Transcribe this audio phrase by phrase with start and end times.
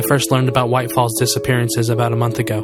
[0.00, 2.60] I first learned about Whitefall's disappearances about a month ago.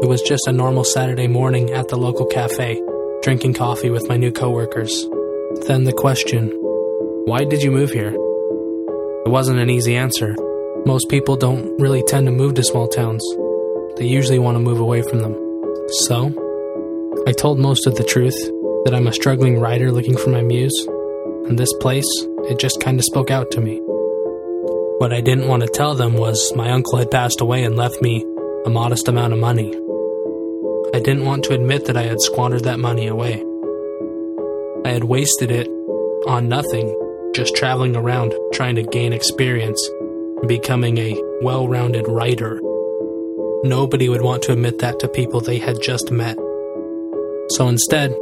[0.00, 2.80] It was just a normal Saturday morning at the local cafe,
[3.20, 5.08] drinking coffee with my new coworkers.
[5.66, 6.52] Then the question
[7.24, 8.12] why did you move here?
[8.12, 10.36] It wasn't an easy answer.
[10.86, 13.26] Most people don't really tend to move to small towns,
[13.96, 15.34] they usually want to move away from them.
[16.06, 16.26] So,
[17.26, 18.38] I told most of the truth
[18.84, 20.86] that I'm a struggling writer looking for my muse,
[21.48, 22.06] and this place,
[22.48, 23.82] it just kind of spoke out to me.
[24.98, 28.00] What I didn't want to tell them was my uncle had passed away and left
[28.00, 28.24] me
[28.64, 29.68] a modest amount of money.
[30.94, 33.44] I didn't want to admit that I had squandered that money away.
[34.86, 35.68] I had wasted it
[36.26, 36.88] on nothing,
[37.34, 39.86] just traveling around trying to gain experience
[40.48, 42.58] becoming a well rounded writer.
[43.64, 46.38] Nobody would want to admit that to people they had just met.
[47.50, 48.16] So instead,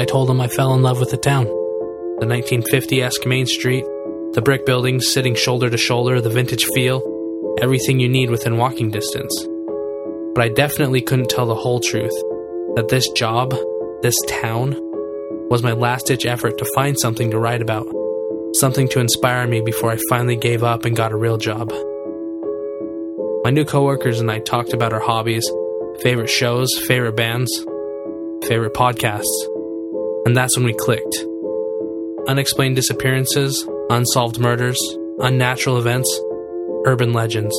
[0.00, 1.44] I told them I fell in love with the town.
[1.44, 3.84] The 1950 esque Main Street,
[4.36, 8.90] the brick buildings sitting shoulder to shoulder, the vintage feel, everything you need within walking
[8.90, 9.34] distance.
[10.34, 12.12] But I definitely couldn't tell the whole truth
[12.74, 13.54] that this job,
[14.02, 14.76] this town,
[15.48, 17.86] was my last ditch effort to find something to write about,
[18.56, 21.70] something to inspire me before I finally gave up and got a real job.
[23.42, 25.50] My new coworkers and I talked about our hobbies,
[26.00, 27.50] favorite shows, favorite bands,
[28.46, 29.24] favorite podcasts,
[30.26, 31.24] and that's when we clicked.
[32.28, 34.78] Unexplained disappearances, unsolved murders,
[35.18, 36.20] unnatural events,
[36.86, 37.54] urban legends.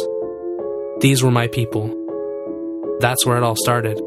[1.00, 1.88] These were my people.
[3.00, 3.97] That's where it all started.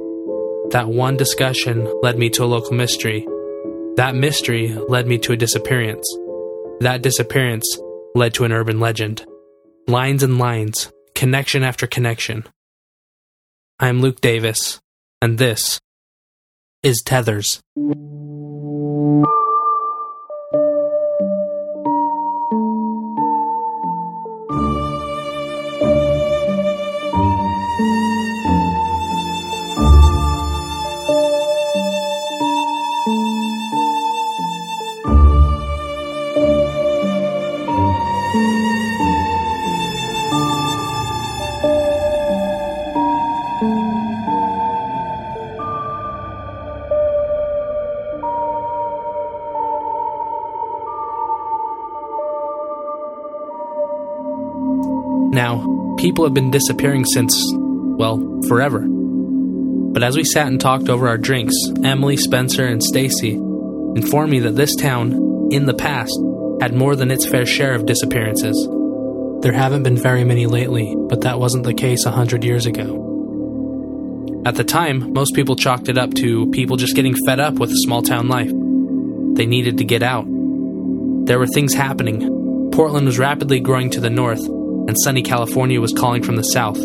[0.71, 3.27] That one discussion led me to a local mystery.
[3.97, 6.07] That mystery led me to a disappearance.
[6.81, 7.67] That disappearance
[8.15, 9.25] led to an urban legend.
[9.87, 12.45] Lines and lines, connection after connection.
[13.79, 14.81] I am Luke Davis,
[15.23, 15.81] and this
[16.83, 17.61] is Tethers.
[56.21, 58.85] People have been disappearing since, well, forever.
[58.87, 64.41] But as we sat and talked over our drinks, Emily, Spencer, and Stacy informed me
[64.41, 66.13] that this town, in the past,
[66.61, 68.55] had more than its fair share of disappearances.
[69.41, 74.43] There haven't been very many lately, but that wasn't the case a hundred years ago.
[74.45, 77.71] At the time, most people chalked it up to people just getting fed up with
[77.73, 78.51] small town life.
[79.39, 80.27] They needed to get out.
[80.27, 82.71] There were things happening.
[82.73, 84.47] Portland was rapidly growing to the north,
[84.89, 86.79] and sunny California was calling from the south.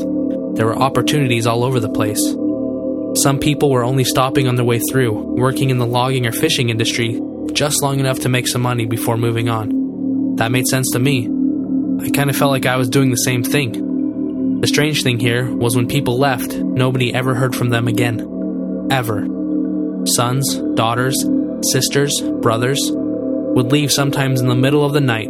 [0.55, 2.21] There were opportunities all over the place.
[3.21, 6.69] Some people were only stopping on their way through, working in the logging or fishing
[6.69, 7.19] industry
[7.53, 10.35] just long enough to make some money before moving on.
[10.35, 11.29] That made sense to me.
[12.01, 14.59] I kind of felt like I was doing the same thing.
[14.59, 18.87] The strange thing here was when people left, nobody ever heard from them again.
[18.91, 19.27] Ever.
[20.05, 21.25] Sons, daughters,
[21.71, 25.29] sisters, brothers would leave sometimes in the middle of the night,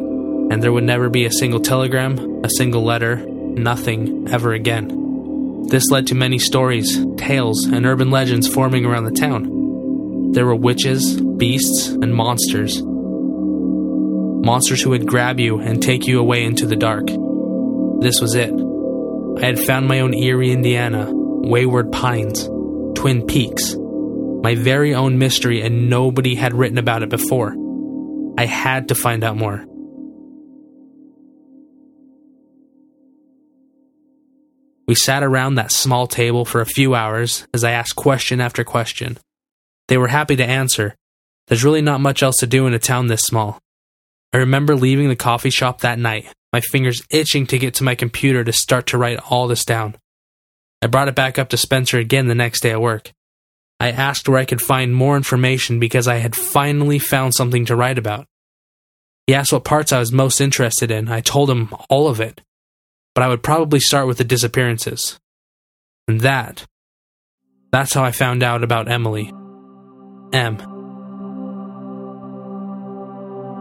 [0.55, 5.65] and there would never be a single telegram, a single letter, nothing ever again.
[5.67, 10.31] This led to many stories, tales, and urban legends forming around the town.
[10.31, 12.81] There were witches, beasts, and monsters.
[14.45, 17.07] Monsters who would grab you and take you away into the dark.
[17.99, 18.53] This was it.
[19.43, 22.47] I had found my own Eerie, Indiana, Wayward Pines,
[22.97, 27.53] Twin Peaks, my very own mystery, and nobody had written about it before.
[28.37, 29.65] I had to find out more.
[34.87, 38.63] We sat around that small table for a few hours as I asked question after
[38.63, 39.17] question.
[39.87, 40.95] They were happy to answer.
[41.47, 43.59] There's really not much else to do in a town this small.
[44.33, 47.95] I remember leaving the coffee shop that night, my fingers itching to get to my
[47.95, 49.95] computer to start to write all this down.
[50.81, 53.11] I brought it back up to Spencer again the next day at work.
[53.79, 57.75] I asked where I could find more information because I had finally found something to
[57.75, 58.27] write about.
[59.25, 61.09] He asked what parts I was most interested in.
[61.09, 62.41] I told him all of it
[63.15, 65.19] but I would probably start with the disappearances.
[66.07, 66.65] And that,
[67.71, 69.33] that's how I found out about Emily.
[70.33, 70.57] M.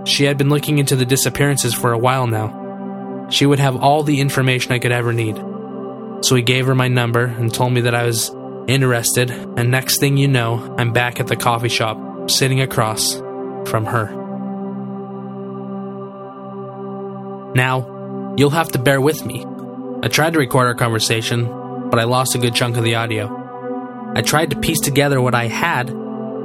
[0.04, 3.28] She had been looking into the disappearances for a while now.
[3.30, 5.36] She would have all the information I could ever need.
[6.20, 8.30] So he gave her my number and told me that I was
[8.66, 13.14] interested, and next thing you know, I'm back at the coffee shop, sitting across
[13.66, 14.06] from her.
[17.54, 17.93] Now,
[18.36, 19.46] You'll have to bear with me.
[20.02, 24.12] I tried to record our conversation, but I lost a good chunk of the audio.
[24.16, 25.86] I tried to piece together what I had,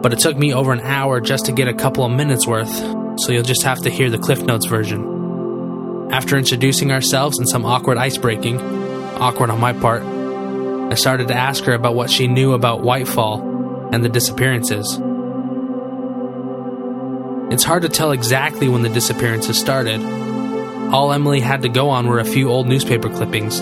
[0.03, 2.71] but it took me over an hour just to get a couple of minutes worth,
[3.19, 6.09] so you'll just have to hear the Cliff Notes version.
[6.11, 8.59] After introducing ourselves and some awkward ice breaking,
[9.17, 13.93] awkward on my part, I started to ask her about what she knew about Whitefall
[13.93, 14.99] and the disappearances.
[17.51, 20.01] It's hard to tell exactly when the disappearances started.
[20.91, 23.61] All Emily had to go on were a few old newspaper clippings.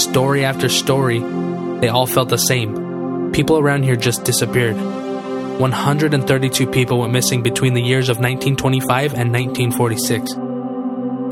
[0.00, 3.32] Story after story, they all felt the same.
[3.32, 4.76] People around here just disappeared.
[4.76, 10.30] 132 people went missing between the years of 1925 and 1946.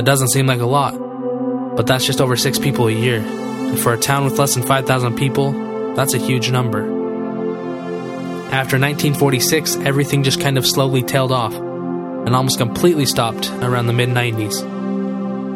[0.01, 0.99] It doesn't seem like a lot,
[1.77, 3.21] but that's just over six people a year.
[3.21, 5.53] And for a town with less than 5,000 people,
[5.95, 6.81] that's a huge number.
[8.51, 13.93] After 1946, everything just kind of slowly tailed off and almost completely stopped around the
[13.93, 14.78] mid 90s.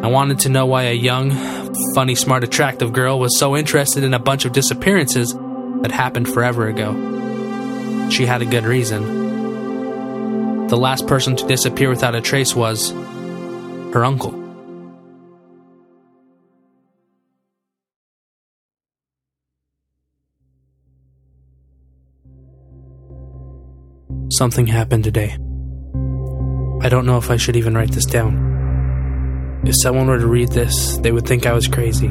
[0.03, 1.31] I wanted to know why a young,
[1.95, 5.33] funny, smart, attractive girl was so interested in a bunch of disappearances
[5.83, 8.11] that happened forever ago.
[8.11, 10.67] She had a good reason.
[10.67, 12.91] The last person to disappear without a trace was
[13.93, 14.33] her uncle.
[24.33, 25.39] Something happened today.
[26.81, 28.52] I don't know if I should even write this down.
[29.65, 32.09] If someone were to read this, they would think I was crazy.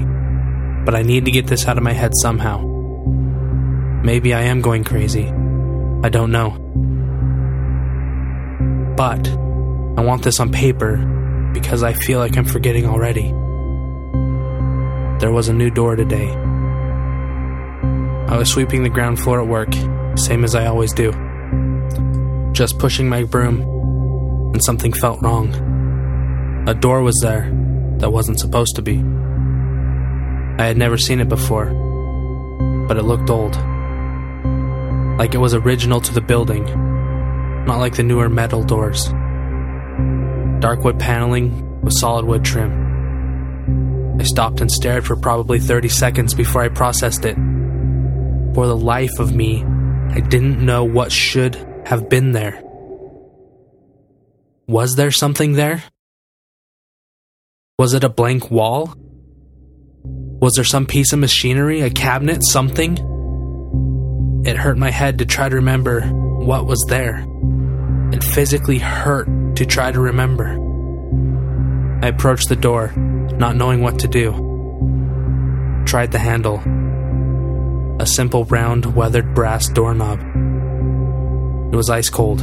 [0.85, 2.65] But I need to get this out of my head somehow.
[4.03, 5.27] Maybe I am going crazy.
[6.03, 6.51] I don't know.
[8.95, 9.27] But
[9.97, 10.97] I want this on paper
[11.53, 13.33] because I feel like I'm forgetting already.
[15.19, 16.29] There was a new door today.
[18.29, 19.73] I was sweeping the ground floor at work,
[20.15, 21.11] same as I always do.
[22.53, 23.61] Just pushing my broom
[24.53, 25.80] and something felt wrong.
[26.71, 27.51] A door was there
[27.97, 28.95] that wasn't supposed to be.
[30.57, 31.65] I had never seen it before,
[32.87, 33.57] but it looked old.
[35.19, 36.63] Like it was original to the building,
[37.65, 39.09] not like the newer metal doors.
[40.61, 42.71] Dark wood paneling with solid wood trim.
[44.17, 47.35] I stopped and stared for probably 30 seconds before I processed it.
[48.55, 49.65] For the life of me,
[50.11, 52.63] I didn't know what should have been there.
[54.67, 55.83] Was there something there?
[57.81, 58.93] Was it a blank wall?
[60.03, 62.93] Was there some piece of machinery, a cabinet, something?
[64.45, 67.25] It hurt my head to try to remember what was there.
[68.13, 70.59] It physically hurt to try to remember.
[72.03, 74.31] I approached the door, not knowing what to do.
[75.87, 76.61] Tried the handle.
[77.99, 80.19] A simple round, weathered brass doorknob.
[81.73, 82.41] It was ice cold.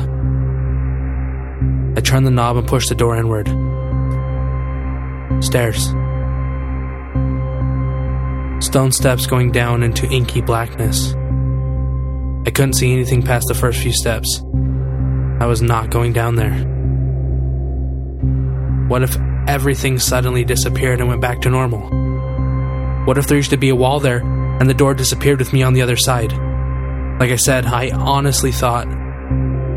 [1.96, 3.77] I turned the knob and pushed the door inward.
[5.40, 5.86] Stairs.
[8.64, 11.14] Stone steps going down into inky blackness.
[12.46, 14.42] I couldn't see anything past the first few steps.
[15.40, 16.64] I was not going down there.
[18.88, 21.88] What if everything suddenly disappeared and went back to normal?
[23.06, 25.62] What if there used to be a wall there and the door disappeared with me
[25.62, 26.32] on the other side?
[27.20, 28.86] Like I said, I honestly thought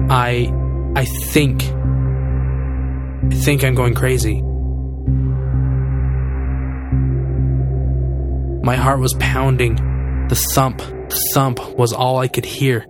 [0.09, 0.51] I
[0.95, 4.43] I think I think I'm going crazy.
[8.63, 9.75] My heart was pounding.
[10.27, 12.85] The thump, the thump was all I could hear.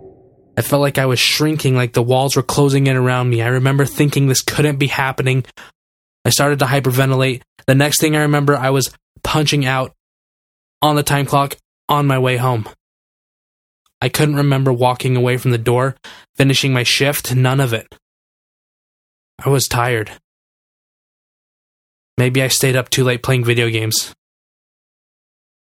[0.58, 3.42] I felt like I was shrinking, like the walls were closing in around me.
[3.42, 5.46] I remember thinking this couldn't be happening.
[6.26, 7.42] I started to hyperventilate.
[7.68, 9.94] The next thing I remember, I was punching out
[10.82, 11.56] on the time clock
[11.88, 12.68] on my way home.
[14.02, 15.96] I couldn't remember walking away from the door,
[16.36, 17.88] finishing my shift, none of it.
[19.44, 20.12] I was tired.
[22.18, 24.14] Maybe I stayed up too late playing video games.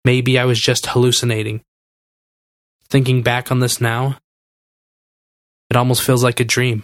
[0.03, 1.61] Maybe I was just hallucinating.
[2.89, 4.17] Thinking back on this now,
[5.69, 6.83] it almost feels like a dream.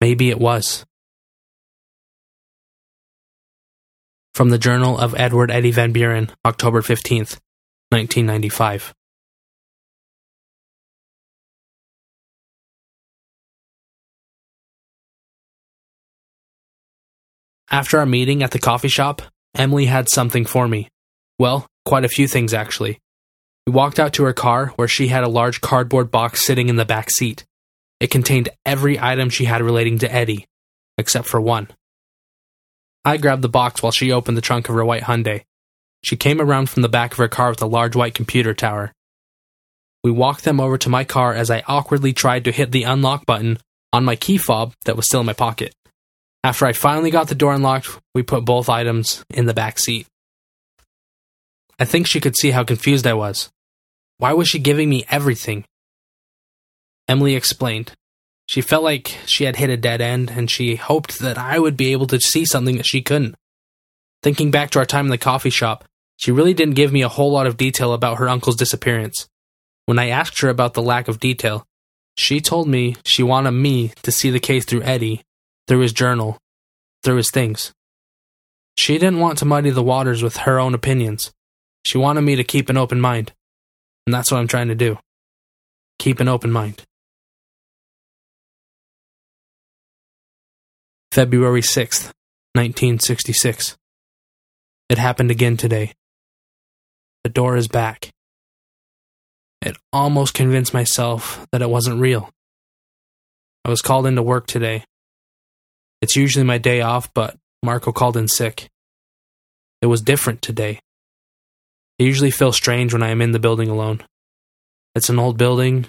[0.00, 0.84] Maybe it was.
[4.34, 7.38] From the Journal of Edward Eddie Van Buren, October 15th,
[7.90, 8.92] 1995.
[17.70, 19.22] After our meeting at the coffee shop,
[19.54, 20.88] Emily had something for me.
[21.38, 23.00] Well, quite a few things actually.
[23.66, 26.76] We walked out to her car where she had a large cardboard box sitting in
[26.76, 27.44] the back seat.
[27.98, 30.46] It contained every item she had relating to Eddie,
[30.98, 31.68] except for one.
[33.04, 35.44] I grabbed the box while she opened the trunk of her white Hyundai.
[36.02, 38.92] She came around from the back of her car with a large white computer tower.
[40.02, 43.24] We walked them over to my car as I awkwardly tried to hit the unlock
[43.24, 43.58] button
[43.92, 45.74] on my key fob that was still in my pocket.
[46.42, 50.06] After I finally got the door unlocked, we put both items in the back seat.
[51.78, 53.50] I think she could see how confused I was.
[54.18, 55.64] Why was she giving me everything?
[57.08, 57.92] Emily explained.
[58.46, 61.76] She felt like she had hit a dead end, and she hoped that I would
[61.76, 63.34] be able to see something that she couldn't.
[64.22, 65.84] Thinking back to our time in the coffee shop,
[66.16, 69.28] she really didn't give me a whole lot of detail about her uncle's disappearance.
[69.86, 71.66] When I asked her about the lack of detail,
[72.16, 75.22] she told me she wanted me to see the case through Eddie,
[75.66, 76.38] through his journal,
[77.02, 77.72] through his things.
[78.76, 81.32] She didn't want to muddy the waters with her own opinions.
[81.84, 83.32] She wanted me to keep an open mind.
[84.06, 84.98] And that's what I'm trying to do.
[85.98, 86.82] Keep an open mind.
[91.12, 92.10] February 6th,
[92.54, 93.76] 1966.
[94.88, 95.92] It happened again today.
[97.22, 98.10] The door is back.
[99.62, 102.30] It almost convinced myself that it wasn't real.
[103.64, 104.84] I was called into work today.
[106.02, 108.68] It's usually my day off, but Marco called in sick.
[109.80, 110.80] It was different today.
[112.00, 114.02] I usually feel strange when I am in the building alone.
[114.94, 115.86] It's an old building,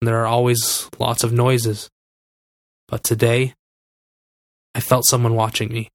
[0.00, 1.88] and there are always lots of noises.
[2.88, 3.54] But today,
[4.74, 5.90] I felt someone watching me.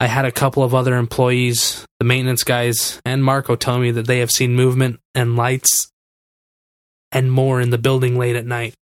[0.00, 4.06] I had a couple of other employees, the maintenance guys, and Marco tell me that
[4.06, 5.90] they have seen movement and lights
[7.12, 8.74] and more in the building late at night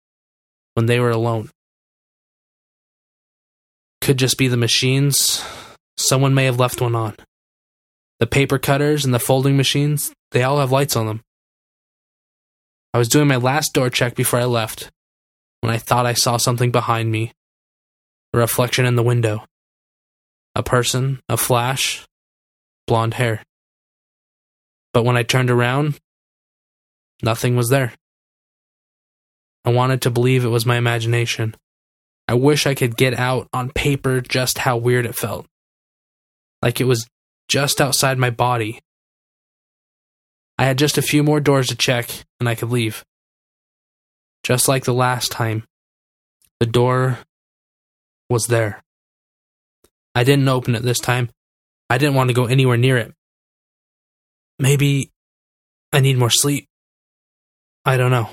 [0.75, 1.51] when they were alone.
[4.01, 5.45] Could just be the machines.
[5.99, 7.17] Someone may have left one on.
[8.21, 11.23] The paper cutters and the folding machines, they all have lights on them.
[12.93, 14.91] I was doing my last door check before I left
[15.61, 17.33] when I thought I saw something behind me
[18.33, 19.45] a reflection in the window.
[20.55, 22.07] A person, a flash,
[22.87, 23.43] blonde hair.
[24.93, 25.99] But when I turned around,
[27.23, 27.93] nothing was there.
[29.65, 31.55] I wanted to believe it was my imagination.
[32.27, 35.47] I wish I could get out on paper just how weird it felt.
[36.63, 37.07] Like it was
[37.49, 38.81] just outside my body.
[40.59, 43.05] I had just a few more doors to check and I could leave.
[44.43, 45.65] Just like the last time,
[46.61, 47.19] the door
[48.29, 48.83] was there.
[50.15, 51.31] I didn't open it this time.
[51.89, 53.15] I didn't want to go anywhere near it.
[54.59, 55.11] Maybe
[55.93, 56.67] I need more sleep.
[57.85, 58.29] I don't know.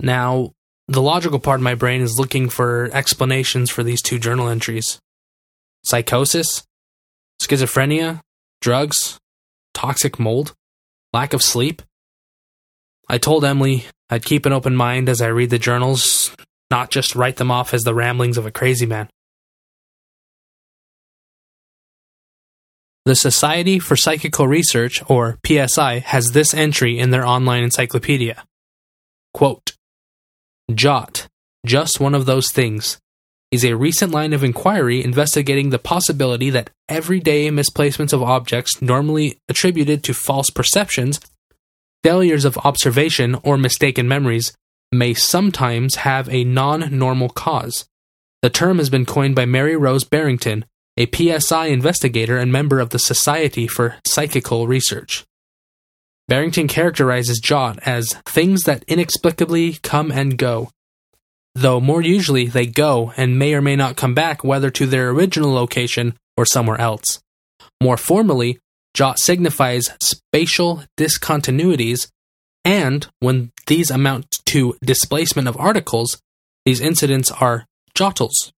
[0.00, 0.52] Now,
[0.88, 4.98] the logical part of my brain is looking for explanations for these two journal entries
[5.84, 6.64] psychosis,
[7.40, 8.20] schizophrenia,
[8.60, 9.18] drugs,
[9.74, 10.54] toxic mold,
[11.12, 11.82] lack of sleep.
[13.08, 16.34] I told Emily I'd keep an open mind as I read the journals,
[16.70, 19.08] not just write them off as the ramblings of a crazy man.
[23.04, 28.44] The Society for Psychical Research, or PSI, has this entry in their online encyclopedia.
[29.32, 29.77] Quote,
[30.72, 31.28] JOTT,
[31.64, 32.98] just one of those things,
[33.50, 39.38] is a recent line of inquiry investigating the possibility that everyday misplacements of objects normally
[39.48, 41.20] attributed to false perceptions
[42.02, 44.52] failures of observation or mistaken memories
[44.92, 47.86] may sometimes have a non normal cause.
[48.42, 50.64] The term has been coined by Mary Rose Barrington,
[50.96, 55.24] a PSI investigator and member of the Society for Psychical Research.
[56.28, 60.70] Barrington characterizes JOTT as things that inexplicably come and go,
[61.54, 65.08] though more usually they go and may or may not come back whether to their
[65.08, 67.20] original location or somewhere else.
[67.82, 68.60] More formally,
[68.94, 72.08] JOTT signifies spatial discontinuities,
[72.64, 76.20] and when these amount to displacement of articles,
[76.66, 78.52] these incidents are jottles.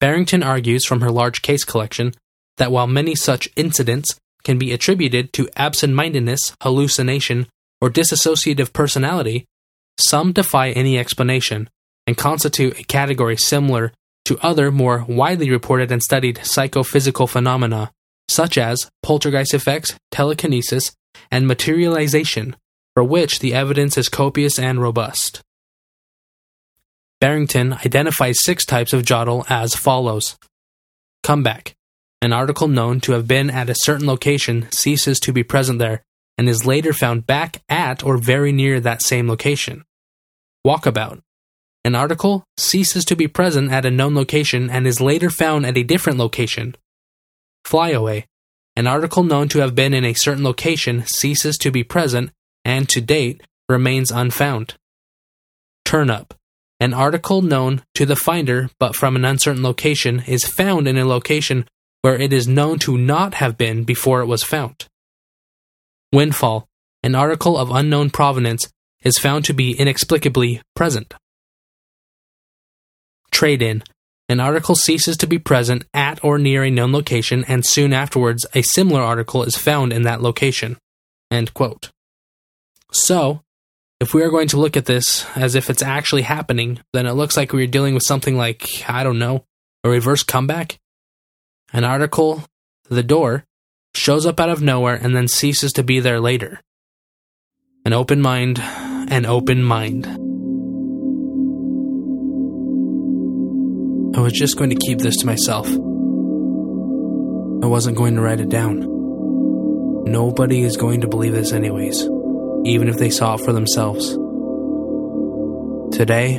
[0.00, 2.14] Barrington argues from her large case collection
[2.56, 4.18] that while many such incidents
[4.48, 7.46] can be attributed to absent mindedness, hallucination,
[7.82, 9.44] or dissociative personality,
[10.00, 11.68] some defy any explanation
[12.06, 13.92] and constitute a category similar
[14.24, 17.90] to other more widely reported and studied psychophysical phenomena
[18.26, 20.92] such as poltergeist effects, telekinesis,
[21.30, 22.56] and materialization,
[22.94, 25.42] for which the evidence is copious and robust.
[27.20, 30.38] Barrington identifies six types of jottle as follows
[31.22, 31.74] Comeback.
[32.20, 36.02] An article known to have been at a certain location ceases to be present there
[36.36, 39.84] and is later found back at or very near that same location.
[40.66, 41.20] Walkabout.
[41.84, 45.78] An article ceases to be present at a known location and is later found at
[45.78, 46.74] a different location,
[47.68, 48.24] Flyaway.
[48.76, 52.30] An article known to have been in a certain location ceases to be present
[52.64, 54.74] and to date remains unfound.
[55.86, 56.30] Turnup.
[56.80, 61.04] An article known to the finder but from an uncertain location is found in a
[61.04, 61.66] location
[62.02, 64.86] where it is known to not have been before it was found.
[66.12, 66.66] Windfall.
[67.02, 68.68] An article of unknown provenance
[69.02, 71.14] is found to be inexplicably present.
[73.30, 73.82] Trade in.
[74.28, 78.44] An article ceases to be present at or near a known location, and soon afterwards,
[78.54, 80.76] a similar article is found in that location.
[82.90, 83.42] So,
[84.00, 87.12] if we are going to look at this as if it's actually happening, then it
[87.12, 89.44] looks like we're dealing with something like, I don't know,
[89.84, 90.78] a reverse comeback?
[91.72, 92.44] An article,
[92.88, 93.44] the door,
[93.94, 96.60] shows up out of nowhere and then ceases to be there later.
[97.84, 100.06] An open mind, an open mind.
[104.16, 105.68] I was just going to keep this to myself.
[105.68, 108.80] I wasn't going to write it down.
[110.10, 112.02] Nobody is going to believe this, anyways,
[112.64, 114.12] even if they saw it for themselves.
[115.94, 116.38] Today,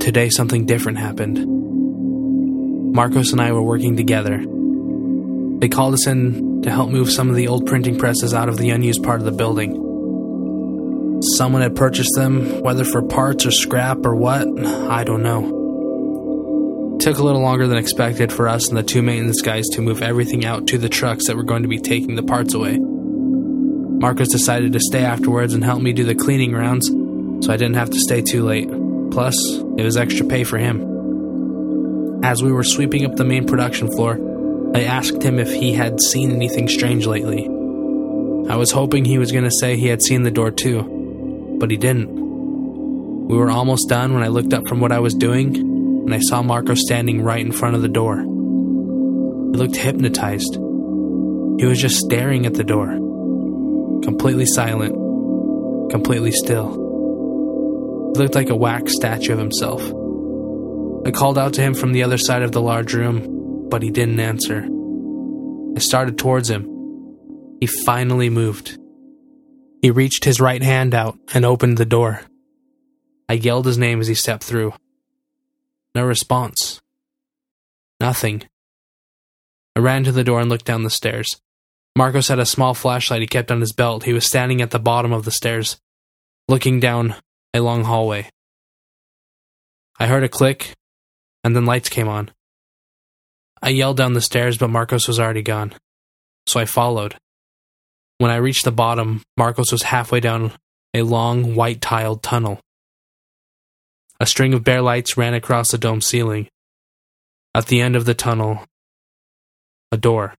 [0.00, 1.59] today something different happened.
[2.92, 4.44] Marcos and I were working together.
[5.60, 8.56] They called us in to help move some of the old printing presses out of
[8.56, 9.86] the unused part of the building.
[11.36, 16.96] Someone had purchased them, whether for parts or scrap or what, I don't know.
[16.96, 19.82] It took a little longer than expected for us and the two maintenance guys to
[19.82, 22.78] move everything out to the trucks that were going to be taking the parts away.
[22.80, 27.74] Marcos decided to stay afterwards and help me do the cleaning rounds, so I didn't
[27.74, 28.68] have to stay too late.
[29.10, 29.36] Plus,
[29.76, 30.89] it was extra pay for him.
[32.22, 34.18] As we were sweeping up the main production floor,
[34.74, 37.46] I asked him if he had seen anything strange lately.
[38.48, 41.00] I was hoping he was going to say he had seen the door too
[41.60, 42.08] but he didn't.
[43.28, 46.18] We were almost done when I looked up from what I was doing and I
[46.18, 48.16] saw Marco standing right in front of the door.
[48.16, 50.54] He looked hypnotized.
[50.54, 52.88] He was just staring at the door,
[54.02, 54.94] completely silent,
[55.90, 56.72] completely still.
[58.14, 59.82] He looked like a wax statue of himself.
[61.04, 63.90] I called out to him from the other side of the large room, but he
[63.90, 64.68] didn't answer.
[65.76, 66.66] I started towards him.
[67.60, 68.78] He finally moved.
[69.80, 72.22] He reached his right hand out and opened the door.
[73.28, 74.74] I yelled his name as he stepped through.
[75.94, 76.80] No response.
[77.98, 78.42] Nothing.
[79.74, 81.40] I ran to the door and looked down the stairs.
[81.96, 84.04] Marcos had a small flashlight he kept on his belt.
[84.04, 85.78] He was standing at the bottom of the stairs,
[86.48, 87.16] looking down
[87.54, 88.28] a long hallway.
[89.98, 90.74] I heard a click,
[91.44, 92.30] and then lights came on.
[93.62, 95.74] I yelled down the stairs, but Marcos was already gone,
[96.46, 97.16] so I followed.
[98.18, 100.52] When I reached the bottom, Marcos was halfway down
[100.94, 102.60] a long, white tiled tunnel.
[104.18, 106.48] A string of bare lights ran across the dome ceiling.
[107.54, 108.64] At the end of the tunnel,
[109.90, 110.34] a door.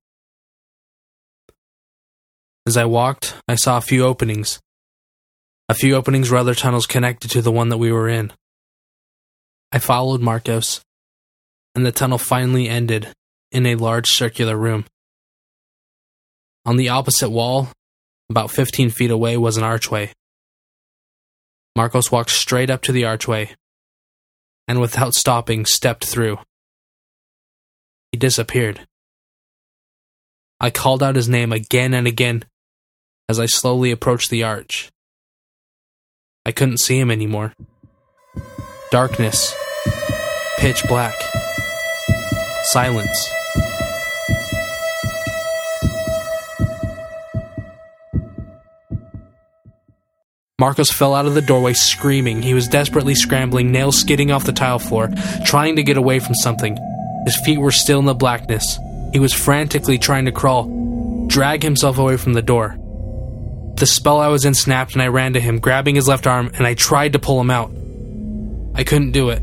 [2.65, 4.59] As I walked, I saw a few openings.
[5.67, 8.31] A few openings were other tunnels connected to the one that we were in.
[9.71, 10.81] I followed Marcos,
[11.75, 13.13] and the tunnel finally ended
[13.51, 14.85] in a large circular room.
[16.65, 17.69] On the opposite wall,
[18.29, 20.11] about 15 feet away, was an archway.
[21.75, 23.51] Marcos walked straight up to the archway
[24.67, 26.37] and, without stopping, stepped through.
[28.11, 28.87] He disappeared.
[30.59, 32.45] I called out his name again and again
[33.27, 34.91] as I slowly approached the arch.
[36.45, 37.53] I couldn't see him anymore.
[38.91, 39.55] Darkness,
[40.57, 41.15] pitch black,
[42.63, 43.29] silence.
[50.59, 52.43] Marcos fell out of the doorway screaming.
[52.43, 55.09] He was desperately scrambling, nails skidding off the tile floor,
[55.43, 56.77] trying to get away from something.
[57.25, 58.77] His feet were still in the blackness.
[59.11, 62.77] He was frantically trying to crawl, drag himself away from the door.
[63.77, 66.51] The spell I was in snapped and I ran to him, grabbing his left arm,
[66.53, 67.71] and I tried to pull him out.
[68.75, 69.41] I couldn't do it.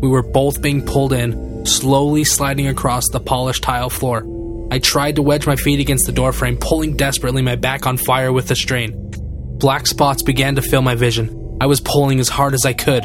[0.00, 4.24] We were both being pulled in, slowly sliding across the polished tile floor.
[4.72, 8.32] I tried to wedge my feet against the doorframe, pulling desperately, my back on fire
[8.32, 9.10] with the strain.
[9.58, 11.58] Black spots began to fill my vision.
[11.60, 13.04] I was pulling as hard as I could.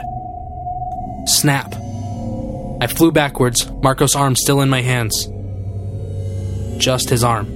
[1.26, 1.74] Snap.
[2.82, 5.28] I flew backwards, Marco's arm still in my hands.
[6.78, 7.48] Just his arm.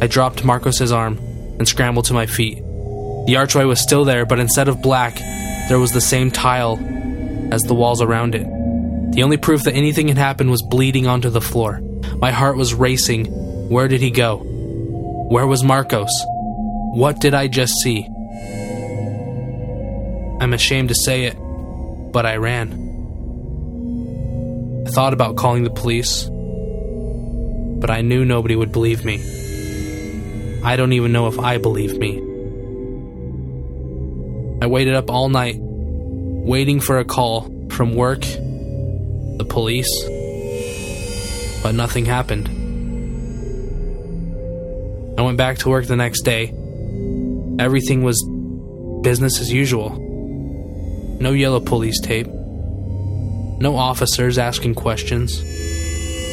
[0.00, 1.18] I dropped Marcos's arm
[1.58, 2.56] and scrambled to my feet.
[3.26, 5.20] The archway was still there, but instead of black,
[5.70, 6.80] there was the same tile
[7.52, 8.44] as the walls around it.
[9.12, 11.80] The only proof that anything had happened was bleeding onto the floor.
[12.16, 13.26] My heart was racing.
[13.68, 14.38] Where did he go?
[14.38, 16.10] Where was Marcos?
[16.92, 18.04] What did I just see?
[20.40, 21.36] I'm ashamed to say it,
[22.10, 22.72] but I ran.
[24.88, 26.28] I thought about calling the police,
[27.80, 29.20] but I knew nobody would believe me.
[30.64, 32.29] I don't even know if I believe me.
[34.62, 39.88] I waited up all night, waiting for a call from work, the police,
[41.62, 42.48] but nothing happened.
[45.18, 46.54] I went back to work the next day.
[47.58, 48.22] Everything was
[49.02, 49.90] business as usual.
[51.20, 55.42] no yellow police tape, no officers asking questions,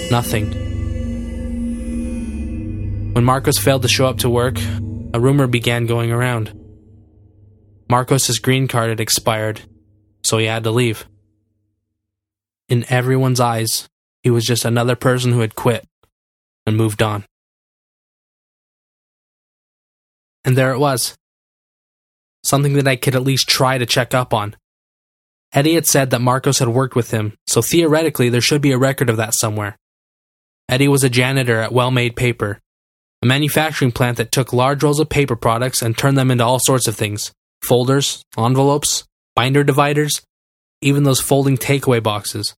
[0.09, 0.51] nothing.
[3.13, 4.57] When Marcos failed to show up to work,
[5.13, 6.56] a rumor began going around.
[7.89, 9.61] Marcos's green card had expired,
[10.23, 11.07] so he had to leave.
[12.67, 13.87] In everyone's eyes,
[14.23, 15.85] he was just another person who had quit
[16.65, 17.23] and moved on.
[20.43, 21.15] And there it was.
[22.43, 24.55] Something that I could at least try to check up on.
[25.53, 28.77] Eddie had said that Marcos had worked with him, so theoretically there should be a
[28.77, 29.77] record of that somewhere.
[30.67, 32.59] Eddie was a janitor at Well Made Paper,
[33.21, 36.59] a manufacturing plant that took large rolls of paper products and turned them into all
[36.59, 37.31] sorts of things
[37.67, 39.03] folders, envelopes,
[39.35, 40.21] binder dividers,
[40.81, 42.55] even those folding takeaway boxes.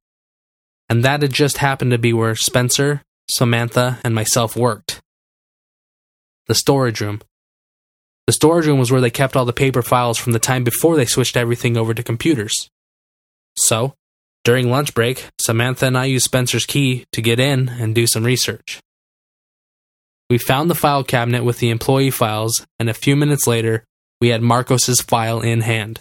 [0.87, 5.01] And that had just happened to be where Spencer, Samantha, and myself worked.
[6.47, 7.21] The storage room.
[8.27, 10.95] The storage room was where they kept all the paper files from the time before
[10.95, 12.69] they switched everything over to computers.
[13.57, 13.93] So,
[14.43, 18.23] during lunch break, Samantha and I used Spencer's key to get in and do some
[18.23, 18.79] research.
[20.29, 23.83] We found the file cabinet with the employee files, and a few minutes later,
[24.21, 25.99] we had Marcos's file in hand.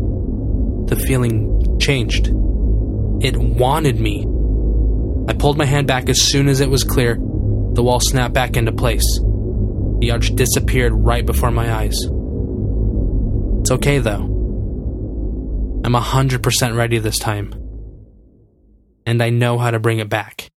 [0.85, 2.27] The feeling changed.
[3.21, 4.25] It wanted me.
[5.27, 7.15] I pulled my hand back as soon as it was clear.
[7.15, 9.03] The wall snapped back into place.
[9.99, 11.95] The arch disappeared right before my eyes.
[13.61, 14.23] It's okay though.
[15.83, 17.53] I'm 100% ready this time.
[19.05, 20.49] And I know how to bring it back.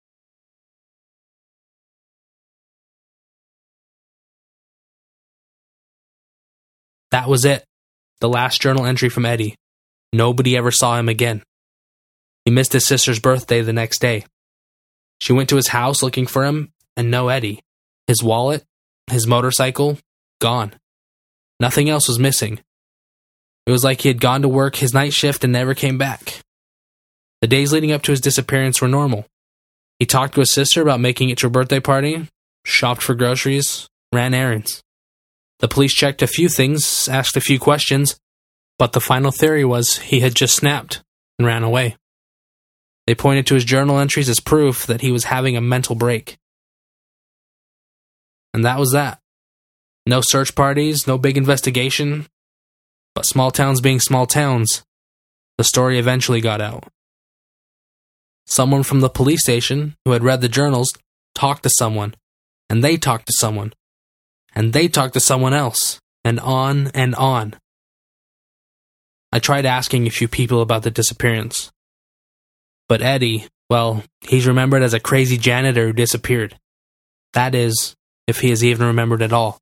[7.11, 7.65] That was it.
[8.21, 9.55] The last journal entry from Eddie.
[10.13, 11.43] Nobody ever saw him again.
[12.45, 14.25] He missed his sister's birthday the next day.
[15.21, 17.61] She went to his house looking for him, and no Eddie.
[18.07, 18.65] His wallet,
[19.11, 19.99] his motorcycle,
[20.41, 20.75] gone.
[21.61, 22.61] Nothing else was missing.
[23.67, 26.41] It was like he had gone to work his night shift and never came back.
[27.41, 29.27] The days leading up to his disappearance were normal.
[29.99, 32.29] He talked to his sister about making it to a birthday party,
[32.65, 34.83] shopped for groceries, ran errands.
[35.61, 38.17] The police checked a few things, asked a few questions,
[38.79, 41.03] but the final theory was he had just snapped
[41.39, 41.97] and ran away.
[43.07, 46.37] They pointed to his journal entries as proof that he was having a mental break.
[48.55, 49.21] And that was that.
[50.07, 52.27] No search parties, no big investigation.
[53.15, 54.83] But small towns being small towns,
[55.59, 56.85] the story eventually got out.
[58.47, 60.91] Someone from the police station who had read the journals
[61.35, 62.15] talked to someone,
[62.71, 63.73] and they talked to someone,
[64.55, 67.55] and they talked to someone else, and on and on.
[69.31, 71.71] I tried asking a few people about the disappearance.
[72.89, 76.59] But Eddie, well, he's remembered as a crazy janitor who disappeared.
[77.35, 77.95] That is,
[78.29, 79.59] if he is even remembered at all.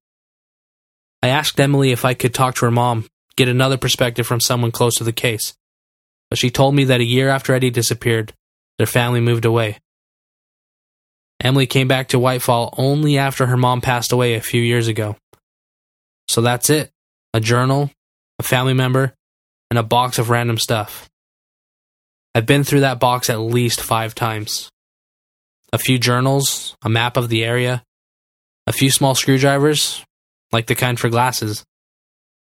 [1.22, 4.72] I asked Emily if I could talk to her mom, get another perspective from someone
[4.72, 5.54] close to the case.
[6.28, 8.34] But she told me that a year after Eddie disappeared,
[8.76, 9.78] their family moved away.
[11.40, 15.16] Emily came back to Whitefall only after her mom passed away a few years ago.
[16.28, 16.90] So that's it
[17.32, 17.90] a journal,
[18.38, 19.14] a family member,
[19.70, 21.08] and a box of random stuff.
[22.34, 24.70] I've been through that box at least five times.
[25.72, 27.82] A few journals, a map of the area,
[28.66, 30.04] a few small screwdrivers,
[30.52, 31.64] like the kind for glasses,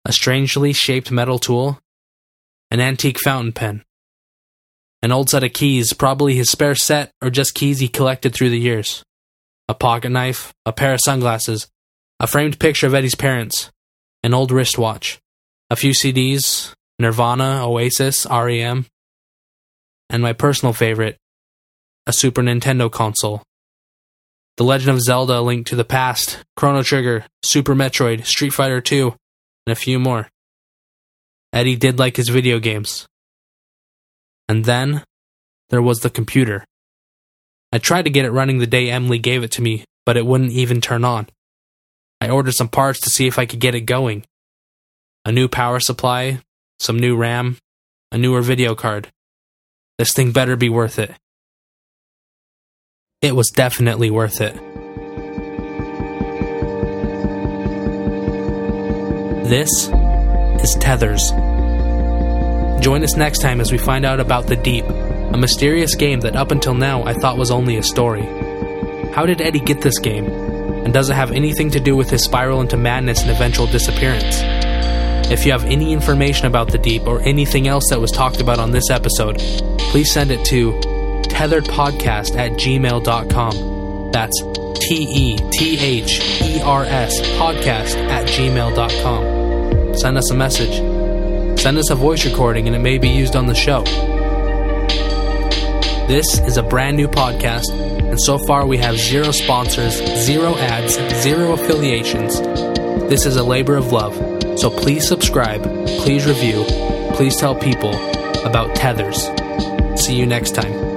[0.06, 1.80] a strangely shaped metal tool,
[2.71, 3.84] an antique fountain pen,
[5.01, 8.49] an old set of keys, probably his spare set or just keys he collected through
[8.49, 9.03] the years,
[9.67, 11.67] a pocket knife, a pair of sunglasses,
[12.19, 13.71] a framed picture of Eddie's parents,
[14.23, 15.19] an old wristwatch,
[15.69, 18.88] a few CDs, Nirvana, Oasis, REM,
[20.10, 21.17] and my personal favorite,
[22.08, 23.43] a Super Nintendo console.
[24.58, 29.13] The Legend of Zelda: Link to the Past, Chrono Trigger, Super Metroid, Street Fighter 2,
[29.67, 30.30] and a few more.
[31.54, 33.08] Eddie did like his video games.
[34.50, 35.04] And then
[35.70, 36.65] there was the computer.
[37.72, 40.26] I tried to get it running the day Emily gave it to me, but it
[40.26, 41.28] wouldn't even turn on.
[42.20, 44.26] I ordered some parts to see if I could get it going.
[45.24, 46.39] A new power supply,
[46.80, 47.58] some new RAM,
[48.12, 49.10] a newer video card.
[50.00, 51.12] This thing better be worth it.
[53.19, 54.53] It was definitely worth it.
[59.49, 59.69] This
[60.63, 61.32] is Tethers.
[62.80, 66.36] Join us next time as we find out about The Deep, a mysterious game that
[66.36, 68.21] up until now I thought was only a story.
[69.13, 70.27] How did Eddie get this game?
[70.27, 74.41] And does it have anything to do with his spiral into madness and eventual disappearance?
[75.32, 78.60] If you have any information about the deep or anything else that was talked about
[78.60, 79.39] on this episode,
[79.89, 80.96] please send it to
[81.38, 84.12] tetherspodcast at gmail.com.
[84.12, 84.41] That's
[84.80, 89.97] T E T H E R S podcast at gmail.com.
[89.97, 91.60] Send us a message.
[91.60, 93.84] Send us a voice recording and it may be used on the show.
[96.08, 99.93] This is a brand new podcast, and so far we have zero sponsors,
[100.26, 102.39] zero ads, zero affiliations.
[103.10, 104.15] This is a labor of love.
[104.58, 105.62] So please subscribe,
[106.02, 106.63] please review,
[107.13, 107.93] please tell people
[108.43, 109.30] about Tethers.
[110.02, 110.96] See you next time.